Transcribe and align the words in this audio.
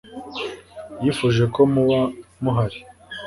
yifuje 1.03 1.43
ko 1.53 1.61
muba 1.73 2.01
muhari 2.43 2.79